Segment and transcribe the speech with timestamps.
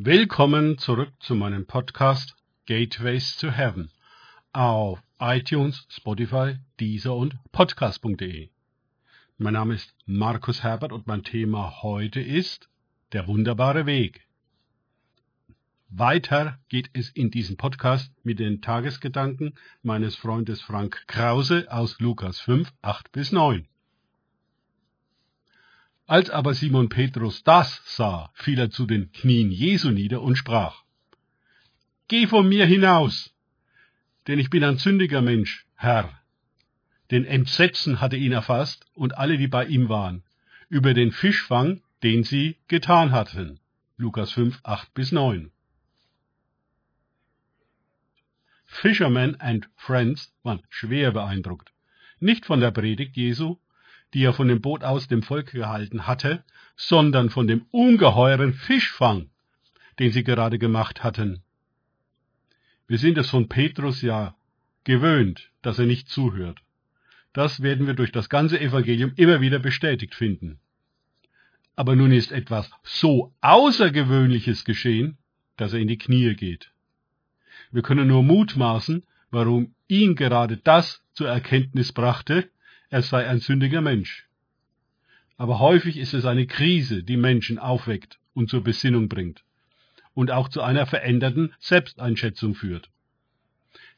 [0.00, 3.90] Willkommen zurück zu meinem Podcast Gateways to Heaven
[4.52, 8.50] auf iTunes, Spotify, Deezer und Podcast.de.
[9.38, 12.68] Mein Name ist Markus Herbert und mein Thema heute ist
[13.10, 14.24] der wunderbare Weg.
[15.88, 22.38] Weiter geht es in diesem Podcast mit den Tagesgedanken meines Freundes Frank Krause aus Lukas
[22.38, 23.66] 5, 8 bis 9.
[26.08, 30.82] Als aber Simon Petrus das sah, fiel er zu den Knien Jesu nieder und sprach,
[32.08, 33.34] Geh von mir hinaus,
[34.26, 36.18] denn ich bin ein sündiger Mensch, Herr.
[37.10, 40.22] Denn Entsetzen hatte ihn erfasst und alle, die bei ihm waren,
[40.70, 43.60] über den Fischfang, den sie getan hatten.
[43.98, 45.52] Lukas 5, 8 bis 9.
[48.64, 51.70] Fishermen and Friends waren schwer beeindruckt.
[52.18, 53.58] Nicht von der Predigt Jesu,
[54.14, 56.44] die er von dem Boot aus dem Volk gehalten hatte,
[56.76, 59.30] sondern von dem ungeheuren Fischfang,
[59.98, 61.42] den sie gerade gemacht hatten.
[62.86, 64.34] Wir sind es von Petrus ja
[64.84, 66.62] gewöhnt, dass er nicht zuhört.
[67.34, 70.58] Das werden wir durch das ganze Evangelium immer wieder bestätigt finden.
[71.76, 75.18] Aber nun ist etwas so Außergewöhnliches geschehen,
[75.56, 76.72] dass er in die Knie geht.
[77.70, 82.50] Wir können nur mutmaßen, warum ihn gerade das zur Erkenntnis brachte,
[82.90, 84.26] er sei ein sündiger Mensch.
[85.36, 89.44] Aber häufig ist es eine Krise, die Menschen aufweckt und zur Besinnung bringt
[90.14, 92.90] und auch zu einer veränderten Selbsteinschätzung führt.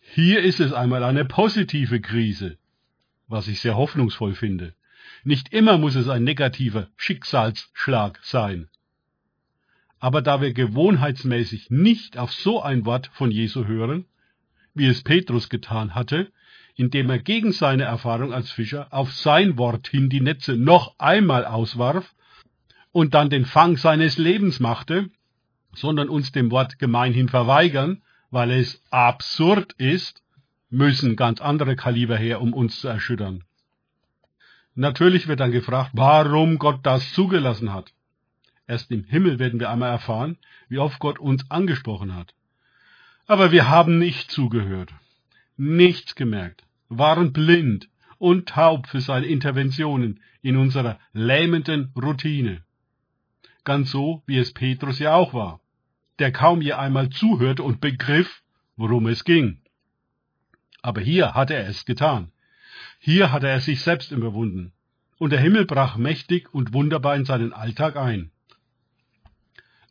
[0.00, 2.58] Hier ist es einmal eine positive Krise,
[3.28, 4.74] was ich sehr hoffnungsvoll finde.
[5.22, 8.68] Nicht immer muss es ein negativer Schicksalsschlag sein.
[10.00, 14.06] Aber da wir gewohnheitsmäßig nicht auf so ein Wort von Jesu hören,
[14.78, 16.32] wie es Petrus getan hatte,
[16.76, 21.44] indem er gegen seine Erfahrung als Fischer auf sein Wort hin die Netze noch einmal
[21.44, 22.14] auswarf
[22.92, 25.10] und dann den Fang seines Lebens machte,
[25.74, 30.22] sondern uns dem Wort gemeinhin verweigern, weil es absurd ist,
[30.70, 33.44] müssen ganz andere Kaliber her, um uns zu erschüttern.
[34.74, 37.92] Natürlich wird dann gefragt, warum Gott das zugelassen hat.
[38.68, 40.38] Erst im Himmel werden wir einmal erfahren,
[40.68, 42.34] wie oft Gott uns angesprochen hat.
[43.28, 44.90] Aber wir haben nicht zugehört,
[45.58, 52.62] nichts gemerkt, waren blind und taub für seine Interventionen in unserer lähmenden Routine.
[53.64, 55.60] Ganz so, wie es Petrus ja auch war,
[56.18, 58.42] der kaum je einmal zuhörte und begriff,
[58.76, 59.60] worum es ging.
[60.80, 62.32] Aber hier hatte er es getan.
[62.98, 64.72] Hier hatte er sich selbst überwunden.
[65.18, 68.30] Und der Himmel brach mächtig und wunderbar in seinen Alltag ein.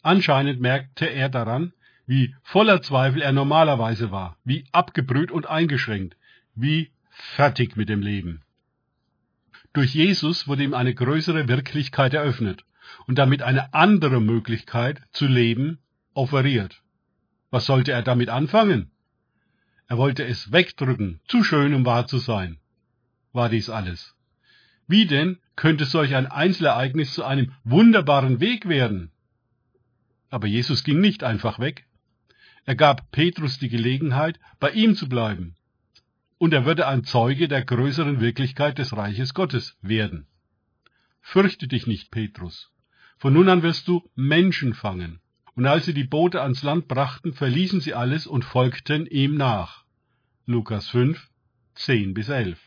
[0.01, 1.73] Anscheinend merkte er daran,
[2.07, 6.15] wie voller Zweifel er normalerweise war, wie abgebrüht und eingeschränkt,
[6.55, 8.41] wie fertig mit dem Leben.
[9.73, 12.63] Durch Jesus wurde ihm eine größere Wirklichkeit eröffnet
[13.05, 15.79] und damit eine andere Möglichkeit zu leben
[16.13, 16.81] offeriert.
[17.51, 18.91] Was sollte er damit anfangen?
[19.87, 22.57] Er wollte es wegdrücken, zu schön, um wahr zu sein.
[23.33, 24.15] War dies alles?
[24.87, 29.11] Wie denn könnte solch ein Einzelereignis zu einem wunderbaren Weg werden?
[30.29, 31.86] Aber Jesus ging nicht einfach weg.
[32.67, 35.57] Er gab Petrus die Gelegenheit, bei ihm zu bleiben
[36.37, 40.27] und er würde ein Zeuge der größeren Wirklichkeit des Reiches Gottes werden.
[41.21, 42.71] Fürchte dich nicht, Petrus.
[43.17, 45.19] Von nun an wirst du Menschen fangen.
[45.55, 49.83] Und als sie die Boote ans Land brachten, verließen sie alles und folgten ihm nach.
[50.45, 51.27] Lukas 5,
[51.73, 52.59] 10 bis 11.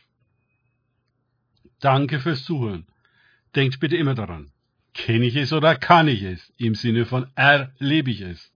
[1.79, 2.85] Danke fürs Zuhören.
[3.55, 4.51] Denkt bitte immer daran.
[4.93, 6.53] Kenne ich es oder kann ich es?
[6.57, 8.50] Im Sinne von erlebe ich es.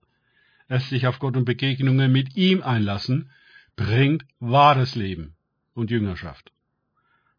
[0.68, 3.30] Erst sich auf Gott und Begegnungen mit ihm einlassen,
[3.76, 5.34] bringt wahres Leben
[5.74, 6.52] und Jüngerschaft.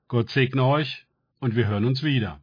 [0.07, 1.05] Gott segne euch
[1.39, 2.41] und wir hören uns wieder.